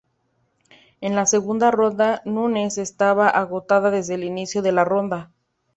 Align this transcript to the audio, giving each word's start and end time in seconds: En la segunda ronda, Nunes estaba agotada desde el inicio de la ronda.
En 0.99 1.15
la 1.15 1.27
segunda 1.27 1.69
ronda, 1.69 2.23
Nunes 2.25 2.79
estaba 2.79 3.29
agotada 3.29 3.91
desde 3.91 4.15
el 4.15 4.23
inicio 4.23 4.63
de 4.63 4.71
la 4.71 4.83
ronda. 4.83 5.31